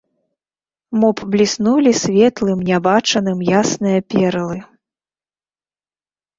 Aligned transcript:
Мо 1.03 1.09
б 1.19 1.27
бліснулі 1.35 1.91
светлым 2.03 2.59
нябачаным 2.71 3.39
ясныя 3.61 3.99
перлы? 4.17 4.59